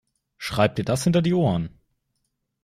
Schreib 0.39 0.77
dir 0.77 0.83
das 0.83 1.03
hinter 1.03 1.21
die 1.21 1.35
Ohren! 1.35 1.77